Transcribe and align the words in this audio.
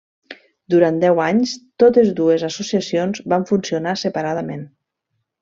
Durant 0.73 0.95
deu 1.03 1.21
anys 1.25 1.53
totes 1.83 2.09
dues 2.21 2.47
associacions 2.47 3.23
van 3.35 3.47
funcionar 3.53 3.95
separadament. 4.07 4.67